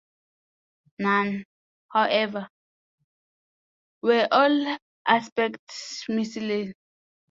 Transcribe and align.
None, 0.97 1.43
however, 1.93 2.49
were 4.01 4.27
all-aspect 4.31 5.61
missiles. 6.09 6.73